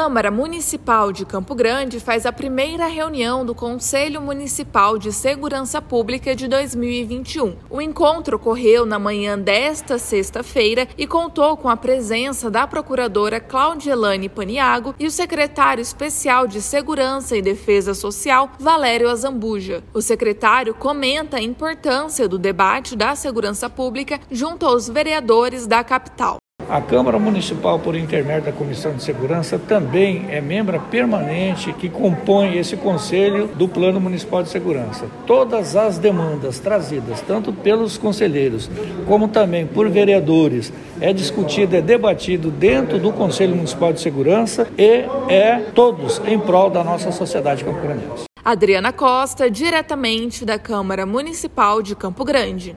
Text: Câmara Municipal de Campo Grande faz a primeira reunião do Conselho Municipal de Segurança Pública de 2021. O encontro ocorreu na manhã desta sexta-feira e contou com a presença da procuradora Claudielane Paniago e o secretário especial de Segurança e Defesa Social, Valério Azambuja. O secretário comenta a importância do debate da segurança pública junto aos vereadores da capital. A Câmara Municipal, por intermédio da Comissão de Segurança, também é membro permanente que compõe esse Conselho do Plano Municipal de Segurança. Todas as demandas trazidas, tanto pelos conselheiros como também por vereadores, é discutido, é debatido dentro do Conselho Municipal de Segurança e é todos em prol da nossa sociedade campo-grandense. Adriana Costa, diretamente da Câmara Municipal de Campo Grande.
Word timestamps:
Câmara 0.00 0.30
Municipal 0.30 1.10
de 1.10 1.26
Campo 1.26 1.56
Grande 1.56 1.98
faz 1.98 2.24
a 2.24 2.30
primeira 2.30 2.86
reunião 2.86 3.44
do 3.44 3.52
Conselho 3.52 4.22
Municipal 4.22 4.96
de 4.96 5.12
Segurança 5.12 5.82
Pública 5.82 6.36
de 6.36 6.46
2021. 6.46 7.56
O 7.68 7.82
encontro 7.82 8.36
ocorreu 8.36 8.86
na 8.86 8.96
manhã 8.96 9.36
desta 9.36 9.98
sexta-feira 9.98 10.86
e 10.96 11.04
contou 11.04 11.56
com 11.56 11.68
a 11.68 11.76
presença 11.76 12.48
da 12.48 12.64
procuradora 12.64 13.40
Claudielane 13.40 14.28
Paniago 14.28 14.94
e 15.00 15.06
o 15.08 15.10
secretário 15.10 15.82
especial 15.82 16.46
de 16.46 16.62
Segurança 16.62 17.36
e 17.36 17.42
Defesa 17.42 17.92
Social, 17.92 18.52
Valério 18.56 19.10
Azambuja. 19.10 19.82
O 19.92 20.00
secretário 20.00 20.74
comenta 20.74 21.38
a 21.38 21.42
importância 21.42 22.28
do 22.28 22.38
debate 22.38 22.94
da 22.94 23.16
segurança 23.16 23.68
pública 23.68 24.20
junto 24.30 24.64
aos 24.64 24.88
vereadores 24.88 25.66
da 25.66 25.82
capital. 25.82 26.38
A 26.68 26.82
Câmara 26.82 27.18
Municipal, 27.18 27.78
por 27.78 27.96
intermédio 27.96 28.44
da 28.44 28.52
Comissão 28.52 28.92
de 28.92 29.02
Segurança, 29.02 29.58
também 29.58 30.26
é 30.28 30.38
membro 30.38 30.78
permanente 30.90 31.72
que 31.72 31.88
compõe 31.88 32.58
esse 32.58 32.76
Conselho 32.76 33.46
do 33.46 33.66
Plano 33.66 33.98
Municipal 33.98 34.42
de 34.42 34.50
Segurança. 34.50 35.06
Todas 35.26 35.74
as 35.76 35.96
demandas 35.96 36.58
trazidas, 36.58 37.22
tanto 37.22 37.54
pelos 37.54 37.96
conselheiros 37.96 38.70
como 39.06 39.28
também 39.28 39.66
por 39.66 39.88
vereadores, 39.88 40.70
é 41.00 41.10
discutido, 41.10 41.74
é 41.74 41.80
debatido 41.80 42.50
dentro 42.50 42.98
do 42.98 43.14
Conselho 43.14 43.56
Municipal 43.56 43.90
de 43.90 44.02
Segurança 44.02 44.68
e 44.76 45.06
é 45.32 45.62
todos 45.74 46.20
em 46.26 46.38
prol 46.38 46.68
da 46.68 46.84
nossa 46.84 47.10
sociedade 47.10 47.64
campo-grandense. 47.64 48.24
Adriana 48.44 48.92
Costa, 48.92 49.50
diretamente 49.50 50.44
da 50.44 50.58
Câmara 50.58 51.06
Municipal 51.06 51.80
de 51.82 51.96
Campo 51.96 52.24
Grande. 52.26 52.76